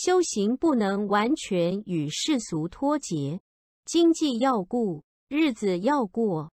[0.00, 3.40] 修行不能完全与世俗脱节。
[3.84, 6.52] 经济要顾日子要过。